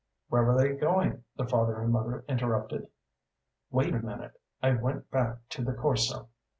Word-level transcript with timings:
"Where 0.29 0.43
were 0.43 0.57
they 0.57 0.71
going?" 0.75 1.25
the 1.35 1.45
father 1.45 1.79
and 1.79 1.91
mother 1.93 2.25
interrupted. 2.27 2.87
"Wait 3.69 3.93
a 3.93 3.99
minute. 4.01 4.33
I 4.59 4.71
went 4.73 5.11
back 5.11 5.47
to 5.49 5.63
the 5.63 5.73
Corso. 5.73 6.29